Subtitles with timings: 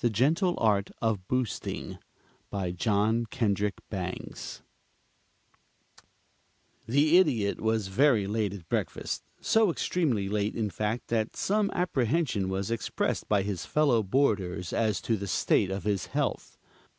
[0.00, 1.96] THE GENTLE ART OF BOOSTING
[2.50, 4.60] BY JOHN KENDRICK BANGS
[6.86, 12.50] The Idiot was very late at breakfast, so extremely late in fact that some apprehension
[12.50, 16.58] was expressed by his fellow boarders as to the state of his health.